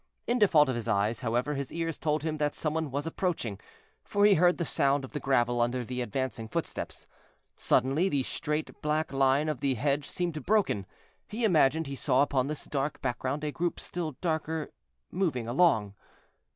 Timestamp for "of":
0.67-0.73, 5.05-5.11, 9.47-9.59